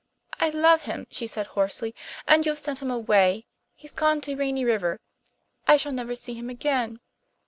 "I 0.39 0.49
love 0.49 0.85
him," 0.85 1.05
she 1.11 1.27
said 1.27 1.45
hoarsely, 1.45 1.93
"and 2.27 2.43
you've 2.43 2.57
sent 2.57 2.81
him 2.81 2.89
away. 2.89 3.45
He's 3.75 3.91
gone 3.91 4.19
to 4.21 4.35
Rainy 4.35 4.65
River. 4.65 4.99
I 5.67 5.77
shall 5.77 5.91
never 5.91 6.15
see 6.15 6.33
him 6.33 6.49
again!" 6.49 6.99